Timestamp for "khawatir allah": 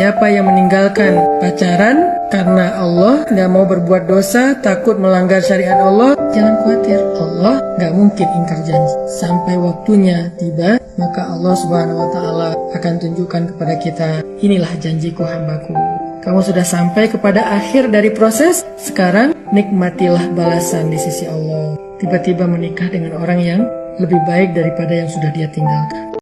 6.64-7.60